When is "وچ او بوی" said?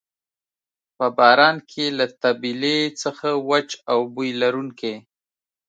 3.49-4.29